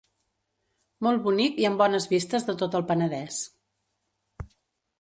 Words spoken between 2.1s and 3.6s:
vistes de tot el Penedès.